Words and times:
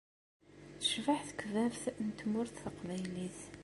Tecbeḥ 0.79 1.19
tekbabt 1.27 1.83
n 2.05 2.07
Tmurt 2.19 2.55
taqbaylit. 2.63 3.39